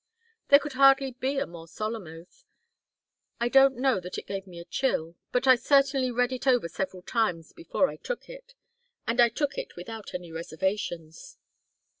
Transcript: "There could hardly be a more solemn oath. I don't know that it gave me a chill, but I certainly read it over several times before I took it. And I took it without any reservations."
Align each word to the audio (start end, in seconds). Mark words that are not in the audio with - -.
"There 0.47 0.57
could 0.57 0.73
hardly 0.73 1.11
be 1.11 1.37
a 1.37 1.45
more 1.45 1.67
solemn 1.67 2.07
oath. 2.07 2.43
I 3.39 3.49
don't 3.49 3.75
know 3.77 3.99
that 3.99 4.17
it 4.17 4.25
gave 4.25 4.47
me 4.47 4.57
a 4.57 4.65
chill, 4.65 5.15
but 5.31 5.45
I 5.47 5.53
certainly 5.55 6.09
read 6.09 6.31
it 6.33 6.47
over 6.47 6.67
several 6.67 7.03
times 7.03 7.53
before 7.53 7.87
I 7.87 7.97
took 7.97 8.27
it. 8.27 8.55
And 9.05 9.21
I 9.21 9.29
took 9.29 9.59
it 9.59 9.75
without 9.75 10.15
any 10.15 10.31
reservations." 10.31 11.37